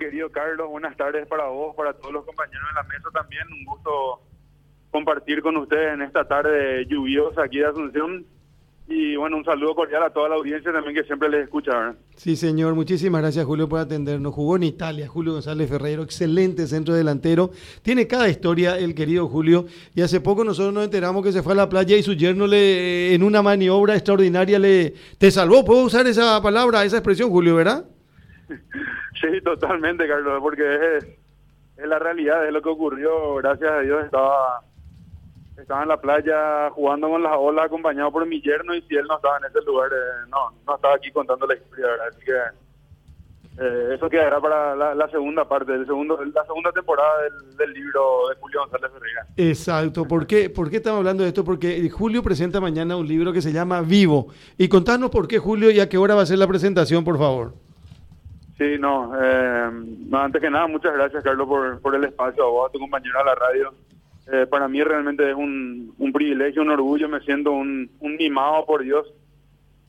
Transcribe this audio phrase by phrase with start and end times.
[0.00, 3.42] querido Carlos, buenas tardes para vos, para todos los compañeros de la mesa también.
[3.52, 4.22] Un gusto
[4.90, 8.24] compartir con ustedes en esta tarde lluviosa aquí de Asunción.
[8.88, 11.70] Y bueno, un saludo cordial a toda la audiencia también que siempre les escucha.
[11.72, 11.94] ¿verdad?
[12.16, 12.74] Sí, señor.
[12.74, 14.34] Muchísimas gracias, Julio, por atendernos.
[14.34, 17.50] Jugó en Italia, Julio González Ferreiro, excelente centro delantero.
[17.82, 19.66] Tiene cada historia el querido Julio.
[19.94, 22.46] Y hace poco nosotros nos enteramos que se fue a la playa y su yerno
[22.46, 25.62] le, en una maniobra extraordinaria le te salvó.
[25.62, 27.84] ¿Puedo usar esa palabra, esa expresión, Julio, verdad?
[29.20, 33.34] Sí, totalmente, Carlos, porque es, la realidad, es lo que ocurrió.
[33.36, 34.60] Gracias a Dios estaba
[35.56, 39.04] estaba en la playa jugando con las olas acompañado por mi yerno y si él
[39.06, 42.06] no estaba en ese lugar, eh, no, no estaba aquí contando la historia, ¿verdad?
[42.08, 42.32] Así que
[43.62, 48.28] eh, eso quedará para la, segunda parte, el segundo, la segunda temporada del, del, libro
[48.30, 49.26] de Julio González Ferreira.
[49.36, 51.44] Exacto, ¿por qué, ¿por qué estamos hablando de esto?
[51.44, 54.28] Porque Julio presenta mañana un libro que se llama Vivo.
[54.56, 57.18] Y contanos por qué Julio y a qué hora va a ser la presentación, por
[57.18, 57.52] favor.
[58.60, 59.70] Sí, no, eh,
[60.12, 63.18] antes que nada, muchas gracias Carlos por, por el espacio, a vos, a tu compañero
[63.18, 63.72] a la radio.
[64.30, 68.66] Eh, para mí realmente es un, un, privilegio, un orgullo, me siento un, un, mimado
[68.66, 69.10] por Dios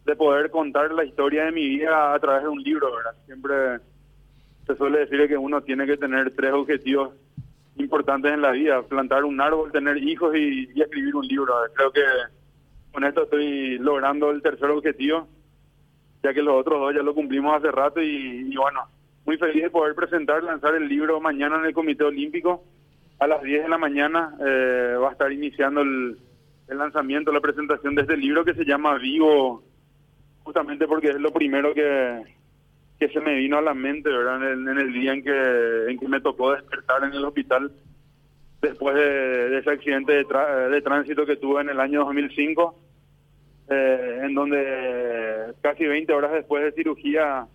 [0.06, 2.88] de poder contar la historia de mi vida a través de un libro.
[3.26, 3.80] Siempre
[4.66, 7.10] se suele decir que uno tiene que tener tres objetivos
[7.76, 11.56] importantes en la vida, plantar un árbol, tener hijos y escribir un libro.
[11.74, 12.04] Creo que
[12.94, 15.28] con esto estoy logrando el tercer objetivo,
[16.24, 18.82] ya que los otros dos ya lo cumplimos hace rato y, bueno,
[19.26, 22.64] muy feliz de poder presentar, lanzar el libro mañana en el Comité Olímpico
[23.20, 26.18] a las 10 de la mañana eh, va a estar iniciando el,
[26.68, 29.64] lanzamiento, la presentación de este libro que se llama Vivo,
[30.44, 32.24] justamente porque es lo primero que,
[33.00, 34.38] que se me vino a la mente, ¿verdad?
[34.38, 37.72] En el, en el día en que, en que me tocó despertar en el hospital
[38.62, 40.26] después de, de ese accidente de,
[40.70, 42.76] de, tránsito que tuve en el año 2005,
[43.70, 47.48] eh, en donde casi 20 horas después de cirugía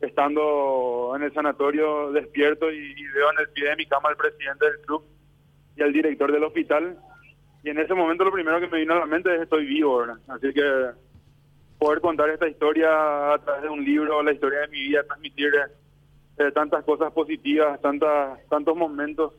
[0.00, 4.16] estando en el sanatorio despierto y, y, veo en el pie de mi cama al
[4.16, 5.04] presidente del club
[5.76, 6.96] y al director del hospital.
[7.62, 9.98] Y en ese momento lo primero que me vino a la mente es estoy vivo,
[9.98, 10.16] ¿verdad?
[10.28, 10.90] Así que
[11.78, 15.50] poder contar esta historia a través de un libro, la historia de mi vida, transmitir
[16.38, 19.32] eh, tantas cosas positivas, tantas, tantos momentos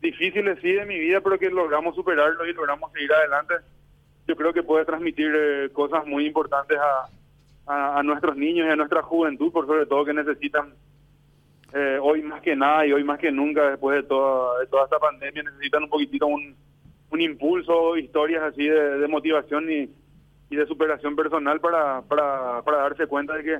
[0.00, 3.54] difíciles sí de mi vida, pero que logramos superarlo y logramos seguir adelante.
[4.26, 7.08] Yo creo que puede transmitir eh, cosas muy importantes a,
[7.72, 10.74] a, a, nuestros niños y a nuestra juventud, por sobre todo que necesitan
[11.74, 14.84] eh, hoy más que nada y hoy más que nunca, después de toda, de toda
[14.84, 16.54] esta pandemia, necesitan un poquitito un,
[17.10, 19.90] un impulso, historias así de, de motivación y,
[20.50, 23.58] y, de superación personal para, para, para darse cuenta de que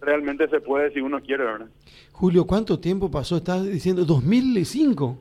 [0.00, 1.68] realmente se puede si uno quiere, ¿verdad?
[2.12, 3.38] Julio, ¿cuánto tiempo pasó?
[3.38, 5.18] Estás diciendo 2005.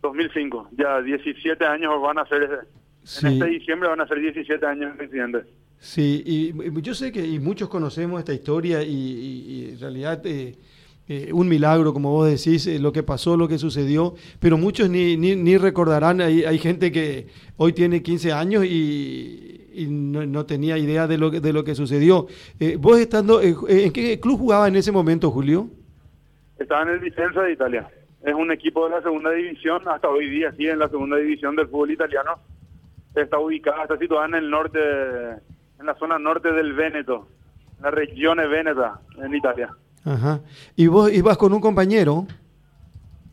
[0.00, 2.66] 2005, ya 17 años van a ser,
[3.06, 3.26] sí.
[3.26, 5.44] en este diciembre van a ser 17 años presidente.
[5.78, 10.56] Sí, y yo sé que y muchos conocemos esta historia y, en realidad eh,
[11.08, 14.88] eh, un milagro, como vos decís, eh, lo que pasó, lo que sucedió, pero muchos
[14.88, 20.26] ni, ni, ni recordarán, hay, hay, gente que hoy tiene 15 años y, y no,
[20.26, 22.26] no, tenía idea de lo, de lo que sucedió.
[22.78, 25.68] Vos estando, ¿en qué club jugaba en ese momento, Julio?
[26.58, 27.88] Estaba en el Vicenza de Italia.
[28.24, 31.54] Es un equipo de la segunda división, hasta hoy día sí, en la segunda división
[31.54, 32.40] del fútbol italiano.
[33.16, 34.78] Está ubicada, está situada en el norte
[35.78, 37.28] en la zona norte del Véneto,
[37.80, 39.70] la región Veneta, en Italia.
[40.04, 40.40] Ajá.
[40.74, 42.26] ¿Y vos ibas con un compañero?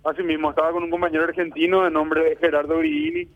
[0.04, 3.30] Así mismo, estaba con un compañero argentino de nombre Gerardo Grigini,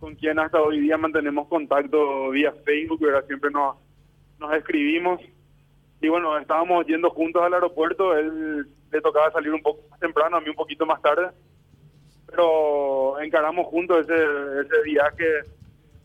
[0.00, 3.24] con quien hasta hoy día mantenemos contacto vía Facebook, ¿verdad?
[3.26, 3.76] siempre nos,
[4.38, 5.20] nos escribimos.
[6.00, 10.36] Y bueno, estábamos yendo juntos al aeropuerto, él le tocaba salir un poco más temprano,
[10.36, 11.28] a mí un poquito más tarde,
[12.26, 15.24] pero encaramos juntos ese, ese viaje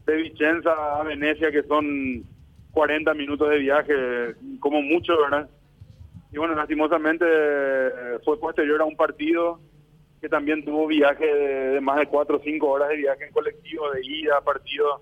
[0.05, 2.23] de Vicenza a Venecia, que son
[2.71, 5.49] 40 minutos de viaje, como mucho, ¿verdad?
[6.31, 7.25] Y bueno, lastimosamente
[8.25, 9.59] fue posterior a un partido
[10.19, 13.91] que también tuvo viaje de, más de 4 o 5 horas de viaje en colectivo,
[13.91, 15.01] de ida, partido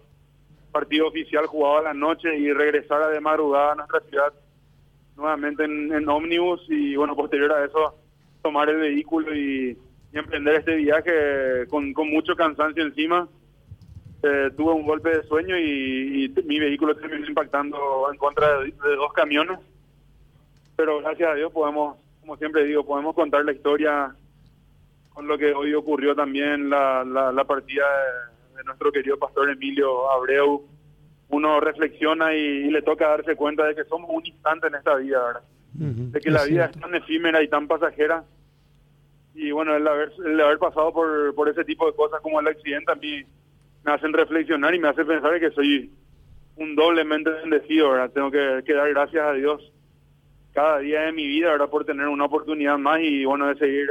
[0.71, 4.33] partido oficial jugado a la noche y regresar de madrugada a nuestra ciudad
[5.17, 7.95] nuevamente en, en ómnibus y bueno, posterior a eso
[8.41, 9.77] tomar el vehículo y,
[10.13, 13.29] emprender este viaje con mucho cansancio encima
[14.23, 18.65] eh, tuve un golpe de sueño y, y, mi vehículo terminó impactando en contra de,
[18.65, 19.59] de, dos camiones.
[20.75, 24.15] Pero gracias a Dios podemos, como siempre digo, podemos contar la historia
[25.09, 29.49] con lo que hoy ocurrió también, la, la, la partida de, de, nuestro querido pastor
[29.49, 30.67] Emilio Abreu.
[31.29, 34.95] Uno reflexiona y, y, le toca darse cuenta de que somos un instante en esta
[34.97, 35.43] vida, ¿verdad?
[35.79, 36.11] Uh -huh.
[36.11, 38.23] De que la vida es tan efímera y tan pasajera.
[39.33, 42.47] Y bueno, el haber, el haber pasado por, por ese tipo de cosas como el
[42.47, 43.25] accidente a mí
[43.83, 45.91] me hacen reflexionar y me hace pensar que soy
[46.55, 48.11] un doblemente bendecido, ¿verdad?
[48.11, 49.71] Tengo que, dar gracias a Dios
[50.53, 51.69] cada día de mi vida, ¿verdad?
[51.69, 53.89] Por tener una oportunidad más y bueno, de seguir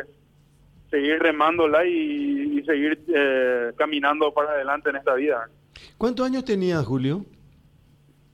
[0.91, 5.49] seguir remándola y, y seguir eh, caminando para adelante en esta vida.
[5.97, 7.25] ¿Cuántos años tenías, Julio?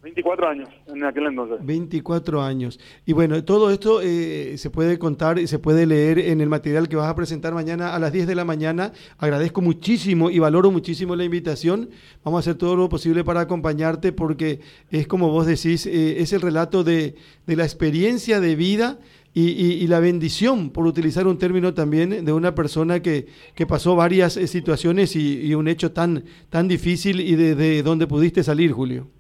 [0.07, 1.67] 24 años en aquel entonces.
[1.67, 2.79] 24 años.
[3.05, 6.89] Y bueno, todo esto eh, se puede contar y se puede leer en el material
[6.89, 8.93] que vas a presentar mañana a las 10 de la mañana.
[9.19, 11.91] Agradezco muchísimo y valoro muchísimo la invitación.
[12.23, 14.61] Vamos a hacer todo lo posible para acompañarte porque
[14.93, 19.01] es como vos decís, eh, es el relato de, de la experiencia de vida
[19.35, 24.39] y, la bendición, por utilizar un término también, de una persona que, que pasó varias
[24.39, 29.11] eh, situaciones y, un hecho tan, tan difícil y de, de donde pudiste salir, Julio.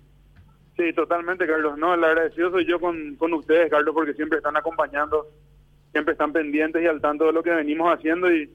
[0.76, 1.78] Sí, totalmente, Carlos.
[1.78, 5.26] No, el agradecido soy yo con, con ustedes, Carlos, porque siempre están acompañando,
[5.92, 8.30] siempre están pendientes y al tanto de lo que venimos haciendo.
[8.30, 8.50] Y,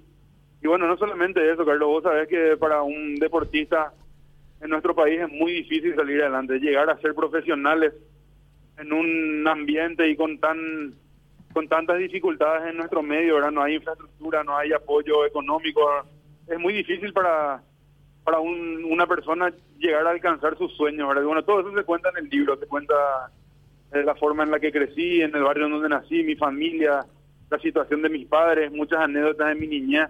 [0.61, 3.93] y bueno, no solamente eso, Carlos, vos sabés que para un deportista
[4.61, 7.93] en nuestro país es muy difícil salir adelante, llegar a ser profesionales
[8.77, 10.93] en un ambiente y con tan
[11.53, 13.51] con tantas dificultades en nuestro medio, ¿verdad?
[13.51, 15.81] No hay infraestructura, no hay apoyo económico.
[16.47, 17.61] Es muy difícil para,
[18.23, 21.23] para un, una persona llegar a alcanzar sus sueños, ¿verdad?
[21.23, 22.93] Bueno, todo eso se cuenta en el libro, se cuenta
[23.91, 27.05] de la forma en la que crecí, en el barrio donde nací, mi familia,
[27.49, 30.09] la situación de mis padres, muchas anécdotas de mi niñez,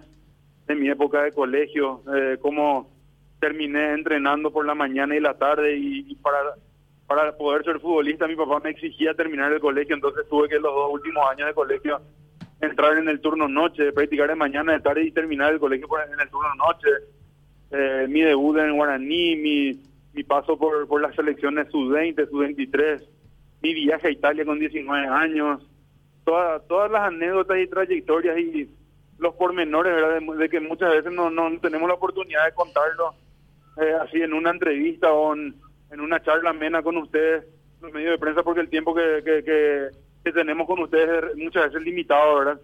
[0.66, 2.90] de mi época de colegio, eh, cómo
[3.40, 6.54] terminé entrenando por la mañana y la tarde y para
[7.12, 10.74] para poder ser futbolista mi papá me exigía terminar el colegio, entonces tuve que los
[10.74, 12.00] dos últimos años de colegio
[12.60, 16.20] entrar en el turno noche, practicar de mañana, de tarde y terminar el colegio en
[16.20, 16.88] el turno noche.
[17.72, 19.80] Eh, mi debut en Guaraní, mi,
[20.12, 23.02] mi paso por, por las selecciones sub-20, sub-23,
[23.62, 25.66] mi viaje a Italia con 19 años,
[26.24, 28.68] todas todas las anécdotas y trayectorias y
[29.18, 30.20] los pormenores, ¿verdad?
[30.36, 33.14] De, que muchas veces no, no tenemos la oportunidad de contarlo
[33.80, 35.54] eh, así en una entrevista o en
[35.92, 37.44] en una charla amena con ustedes,
[37.80, 39.90] los medios de prensa, porque el tiempo que, que,
[40.24, 42.60] que, tenemos con ustedes es muchas veces limitado, ¿verdad?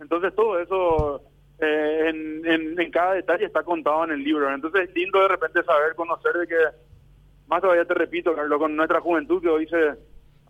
[0.00, 1.22] Entonces todo eso
[1.62, 4.52] eh, en, cada detalle está contado en el libro.
[4.52, 6.56] Entonces es lindo de repente saber, conocer de que,
[7.48, 9.94] más todavía te repito, Carlos, con nuestra juventud que hoy se,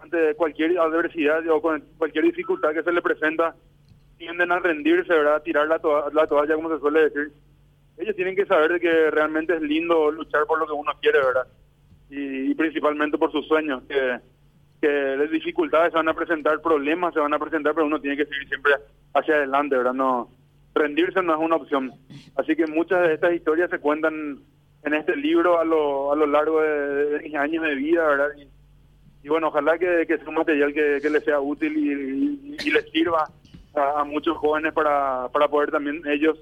[0.00, 3.54] ante cualquier adversidad o con cualquier dificultad que se le presenta,
[4.18, 5.36] tienden a rendirse, ¿verdad?
[5.36, 5.80] A tirar la,
[6.12, 7.32] la toalla, como se suele decir.
[7.98, 11.18] Ellos tienen que saber de que realmente es lindo luchar por lo que uno quiere,
[11.18, 11.46] ¿verdad?
[12.12, 14.18] y, principalmente por sus sueños, que,
[14.80, 18.16] que las dificultades se van a presentar, problemas se van a presentar, pero uno tiene
[18.16, 18.74] que seguir siempre
[19.14, 19.94] hacia adelante, ¿verdad?
[19.94, 20.28] No,
[20.74, 21.92] rendirse no es una opción.
[22.36, 24.40] Así que muchas de estas historias se cuentan
[24.84, 28.28] en este libro a lo, a lo largo de, mis años de vida, ¿verdad?
[29.22, 32.90] Y, bueno, ojalá que, que, sea un material que, que les sea útil y, les
[32.90, 33.30] sirva
[33.74, 36.38] a, muchos jóvenes para, para poder también ellos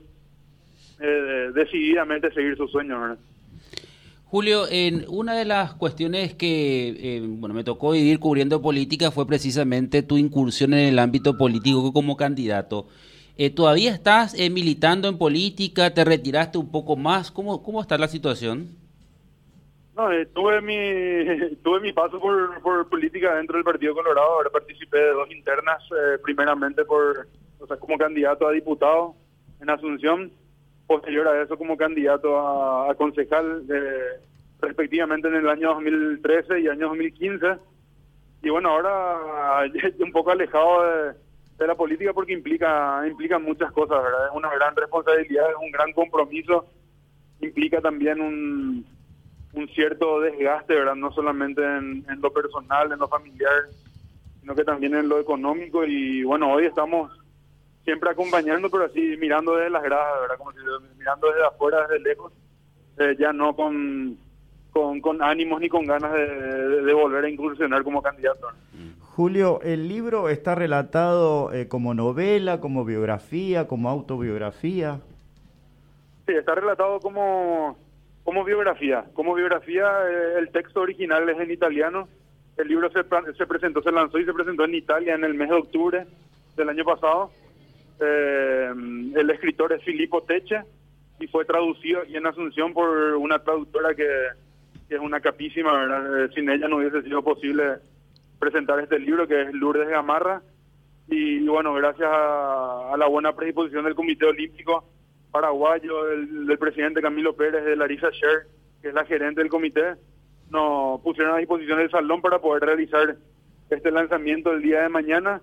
[1.00, 3.18] eh, decididamente seguir sus sueños, ¿verdad?
[4.24, 9.26] Julio, en una de las cuestiones que eh, bueno me tocó vivir cubriendo política fue
[9.26, 12.86] precisamente tu incursión en el ámbito político como candidato.
[13.42, 15.94] Eh, ¿Todavía estás eh, militando en política?
[15.94, 17.30] ¿Te retiraste un poco más?
[17.30, 18.68] ¿Cómo, cómo está la situación?
[19.96, 24.28] No, tuve mi tuve mi paso por, por política dentro del Partido Colorado.
[24.34, 25.82] Ahora participé de dos internas,
[26.22, 27.28] primeramente por
[27.58, 29.14] o sea, como candidato a diputado
[29.58, 30.30] en Asunción
[30.86, 33.64] posterior a eso como candidato a, concejal
[34.60, 37.46] respectivamente en el año 2013 y año 2015.
[38.42, 39.62] Y bueno, ahora
[39.98, 41.29] un poco alejado de,
[41.66, 44.26] la política porque implica implica muchas cosas, ¿verdad?
[44.26, 46.66] Es una gran responsabilidad, es un gran compromiso,
[47.40, 48.86] implica también un,
[49.52, 50.94] un cierto desgaste, ¿verdad?
[50.94, 53.64] No solamente en, lo personal, en lo familiar,
[54.40, 55.84] sino que también en lo económico.
[55.84, 57.10] Y bueno, hoy estamos
[57.84, 60.38] siempre acompañando, pero así mirando desde las gradas, ¿verdad?
[60.38, 60.58] Como si
[60.98, 62.32] mirando desde afuera, desde lejos,
[62.98, 64.18] eh, ya no con,
[64.72, 68.48] con, ánimos ni con ganas de, volver a incursionar como candidato.
[69.20, 74.98] Julio, el libro está relatado eh, como novela, como biografía, como autobiografía.
[76.26, 77.76] Sí, está relatado como,
[78.24, 79.04] como biografía.
[79.12, 82.08] Como biografía, eh, el texto original es en italiano.
[82.56, 83.02] El libro se,
[83.36, 86.06] se presentó, se lanzó y se presentó en Italia en el mes de octubre
[86.56, 87.30] del año pasado
[88.00, 88.72] eh,
[89.16, 90.62] el escritor es Filippo Teche
[91.18, 94.08] y fue traducido y en Asunción por una traductora que,
[94.88, 97.80] es una capísima, eh, sin ella no hubiese sido posible
[98.40, 100.42] presentar este libro que es Lourdes Gamarra.
[101.06, 104.84] Y, bueno, gracias a, la buena predisposición del Comité Olímpico
[105.30, 108.46] Paraguayo, del, presidente Camilo Pérez, de Larissa Sher,
[108.80, 109.94] que es la gerente del comité,
[110.50, 113.16] nos pusieron a disposición del salón para poder realizar
[113.68, 115.40] este lanzamiento el día de mañana.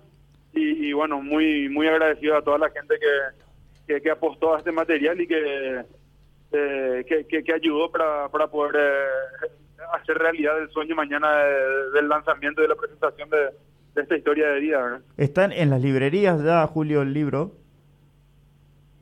[0.52, 2.94] Y, bueno, muy muy agradecido a toda la gente
[3.86, 5.84] que, que, apostó a este material y que,
[6.52, 9.48] eh, que, que, ayudó para, para poder eh,
[9.94, 11.28] hacer realidad el sueño mañana
[11.94, 13.50] del lanzamiento y de la presentación de,
[14.00, 14.82] esta historia de vida.
[14.82, 15.00] ¿verdad?
[15.16, 17.52] ¿Están en las librerías ya, Julio, el libro?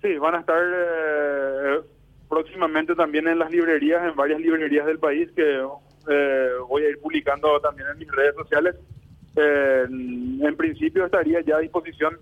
[0.03, 1.81] Sí, van a estar eh,
[2.29, 5.67] próximamente también en las librerías, en varias librerías del país que
[6.09, 8.77] eh, voy a ir publicando también en mis redes sociales.
[9.37, 12.17] Eh, en principio estaría ya a disposición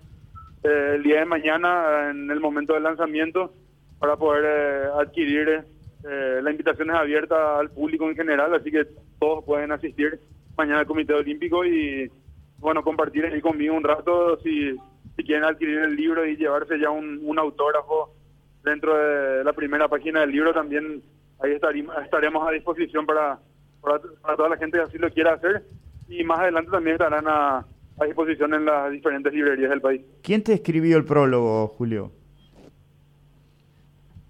[0.62, 3.52] el día de mañana en el momento del lanzamiento
[3.98, 5.64] para poder adquirir.
[6.04, 8.86] La invitación es abierta al público en general, así que
[9.18, 10.20] todos pueden asistir
[10.56, 12.10] mañana al Comité Olímpico y
[12.58, 14.76] bueno, compartir ahí conmigo un rato si,
[15.16, 18.14] si quieren adquirir el libro y llevarse ya un, un autógrafo
[18.62, 21.02] dentro de la primera página del libro también
[21.40, 23.38] ahí estaremos, estaremos a disposición para,
[23.80, 25.64] para, toda la gente que así lo quiera hacer
[26.08, 27.66] y más adelante también estarán a,
[27.98, 30.02] a disposición en las diferentes librerías del país.
[30.22, 32.12] ¿Quién te escribió el prólogo, Julio?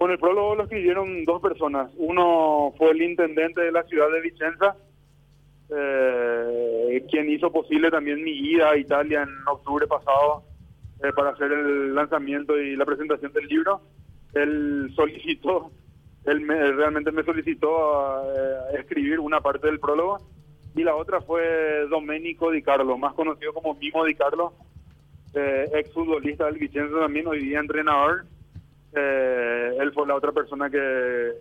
[0.05, 1.91] Bueno, el prólogo lo escribieron dos personas.
[1.97, 4.77] Uno fue el intendente de la ciudad de Vicenza,
[5.75, 10.43] eh, quien hizo posible también mi ida a Italia en octubre pasado
[11.03, 13.81] eh, para hacer el lanzamiento y la presentación del libro.
[14.35, 15.71] Él solicitó,
[16.27, 20.19] él realmente me solicitó a, eh, escribir una parte del prólogo
[20.77, 24.53] y la otra fue Domenico Di Carlo, más conocido como Mimo Di Carlo,
[25.33, 28.27] eh, ex futbolista del Vicenzo también, hoy día entrenador.
[28.93, 29.44] él
[29.95, 31.33] fue la otra persona que,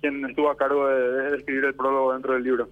[0.00, 2.68] quien estuvo a cargo de escribir el prólogo dentro del libro.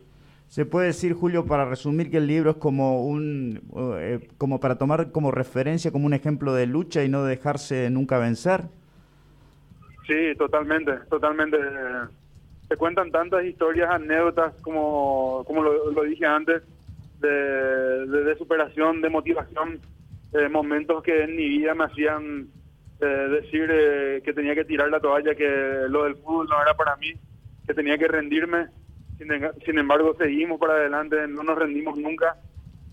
[0.51, 3.61] Se puede decir, Julio, para resumir, que el libro es como un,
[3.99, 8.19] eh, como para tomar como referencia, como un ejemplo de lucha y no dejarse nunca
[8.19, 8.63] vencer.
[10.09, 11.57] Sí, totalmente, totalmente.
[12.69, 16.63] Se cuentan tantas historias, anécdotas, como, como lo, dije antes,
[17.21, 19.79] de, superación, de motivación,
[20.33, 22.49] eh, momentos que en mi vida me hacían
[23.01, 23.69] eh, decir
[24.23, 27.13] que tenía que tirar la toalla, que lo del fútbol no era para mí,
[27.67, 28.69] que tenía que rendirme
[29.65, 32.37] sin, embargo, seguimos para adelante, no nos rendimos nunca.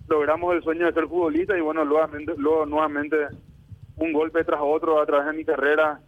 [0.10, 3.16] Logramos el sueño de ser futbolista y bueno, luego, nuevamente
[3.96, 6.00] un golpe tras otro a través de mi carrera,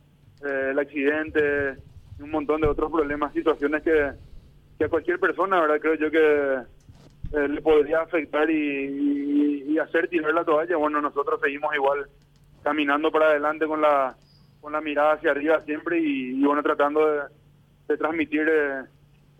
[0.45, 1.77] eh, el accidente,
[2.19, 4.11] un montón de otros problemas, situaciones que,
[4.77, 5.79] que a cualquier persona, ¿verdad?
[5.79, 6.55] Creo yo que
[7.37, 10.75] eh, le podría afectar y, hacer tirar la toalla.
[10.75, 12.05] Bueno, nosotros seguimos igual
[12.63, 14.15] caminando para adelante con la
[14.61, 17.29] con la mirada hacia arriba siempre y, bueno, tratando
[17.87, 18.47] de, transmitir...
[18.47, 18.83] Eh,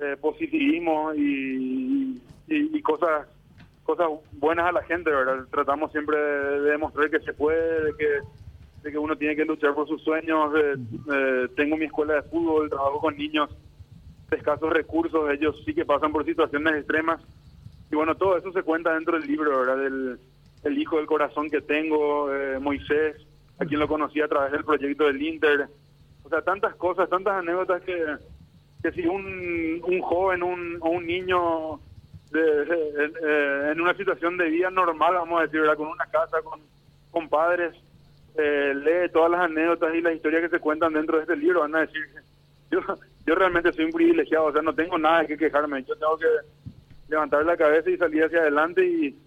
[0.02, 2.22] eh, positivismo y,
[2.84, 3.28] cosas
[3.84, 5.46] cosas buenas a la gente, ¿verdad?
[5.52, 8.08] Tratamos siempre de, demostrar que se puede, de que,
[8.84, 10.54] de que uno tiene que luchar por sus sueños.
[10.58, 13.50] Eh, tengo mi escuela de fútbol, trabajo con niños
[14.30, 17.22] de escasos recursos, ellos sí que pasan por situaciones extremas.
[17.92, 19.78] Y bueno, todo eso se cuenta dentro del libro, ¿verdad?
[19.78, 20.20] Del
[20.64, 23.16] el hijo del corazón que tengo, eh, Moisés,
[23.60, 25.68] a quien lo conocí a través del proyecto del Inter.
[26.24, 28.18] O sea, tantas cosas, tantas anécdotas que
[28.82, 31.80] que si un, un joven un, o un niño
[32.32, 36.62] de, en una situación de vida normal, vamos a decir, con una casa, con,
[37.12, 37.76] con padres,
[38.38, 41.62] eh, lee todas las anécdotas y las historias que se cuentan dentro de este libro,
[41.62, 42.02] van a decir,
[42.72, 42.80] yo,
[43.26, 46.18] yo realmente soy un privilegiado, o sea, no tengo nada de que quejarme, yo tengo
[46.18, 46.28] que
[47.10, 49.18] levantar la cabeza y salir hacia adelante y,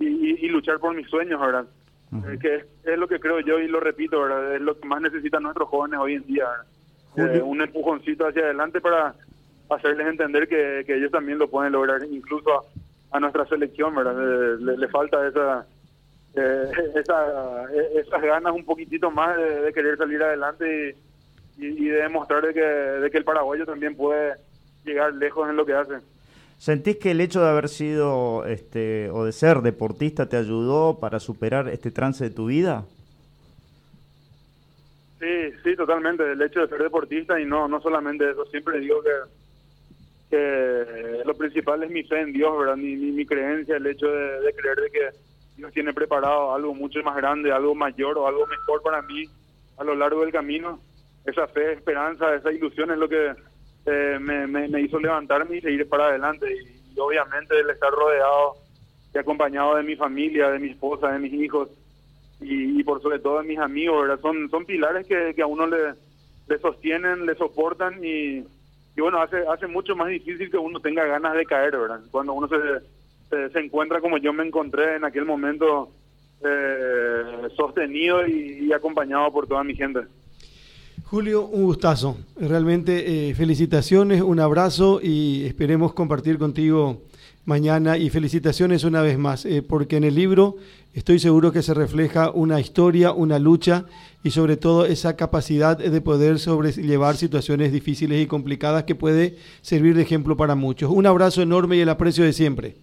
[0.00, 1.66] y, luchar por mis sueños, ¿verdad?
[2.12, 4.56] Eh, que es, lo que creo yo y lo repito, ¿verdad?
[4.56, 6.46] Es lo que más necesitan nuestros jóvenes hoy en día.
[7.16, 9.14] Eh, un empujoncito hacia adelante para
[9.68, 12.64] hacerles entender que, ellos también lo pueden lograr, incluso
[13.10, 14.58] a, nuestra selección, ¿verdad?
[14.58, 15.66] Le, falta esa,
[16.34, 17.64] eh, esa,
[17.94, 20.96] esas ganas un poquitito más de, querer salir adelante
[21.58, 24.34] y, y, de demostrar de que, de que el paraguayo también puede
[24.84, 25.94] llegar lejos en lo que hace.
[26.60, 31.18] ¿Sentís que el hecho de haber sido este, o de ser deportista te ayudó para
[31.18, 32.84] superar este trance de tu vida?
[35.18, 36.30] Sí, sí, totalmente.
[36.30, 38.44] El hecho de ser deportista y no, no solamente eso.
[38.44, 39.02] Siempre digo
[40.30, 42.76] que, lo principal es mi fe en Dios, ¿verdad?
[42.76, 45.08] Mi, mi, creencia, el hecho de, creer de que
[45.56, 49.24] Dios tiene preparado algo mucho más grande, algo mayor o algo mejor para mí
[49.78, 50.78] a lo largo del camino.
[51.24, 53.34] Esa fe, esperanza, esa ilusión es lo que
[53.90, 56.46] eh, me, me, hizo levantarme y seguir para adelante.
[56.52, 58.56] Y, obviamente el estar rodeado
[59.14, 61.70] y acompañado de mi familia, de mi esposa, de mis hijos,
[62.40, 64.20] y, por sobre todo a mis amigos, ¿verdad?
[64.20, 65.94] Son, son pilares que, que a uno le,
[66.48, 68.44] le sostienen, le soportan y,
[68.96, 72.00] y bueno, hace, hace mucho más difícil que uno tenga ganas de caer, ¿verdad?
[72.10, 75.90] Cuando uno se, se, encuentra como yo me encontré en aquel momento,
[76.44, 80.00] eh, sostenido y, acompañado por toda mi gente.
[81.10, 82.18] Julio, un gustazo.
[82.36, 87.02] Realmente eh, felicitaciones, un abrazo y esperemos compartir contigo
[87.44, 90.54] mañana y felicitaciones una vez más, eh, porque en el libro
[90.94, 93.86] estoy seguro que se refleja una historia, una lucha
[94.22, 99.96] y sobre todo esa capacidad de poder sobrellevar situaciones difíciles y complicadas que puede servir
[99.96, 100.92] de ejemplo para muchos.
[100.92, 102.76] Un abrazo enorme y el aprecio de siempre.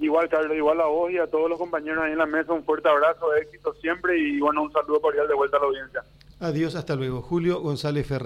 [0.00, 2.64] Igual, Carlos, igual a vos y a todos los compañeros ahí en la mesa, un
[2.64, 6.02] fuerte abrazo, éxito siempre y bueno, un saludo cordial de vuelta a la audiencia.
[6.40, 7.20] Adiós, hasta luego.
[7.20, 8.18] Julio González Ferrer.